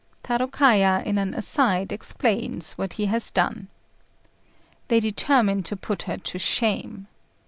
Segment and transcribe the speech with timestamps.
[0.23, 3.67] Tarôkaja, in an aside, explains what he has done.
[4.87, 7.05] They determine to put her to shame.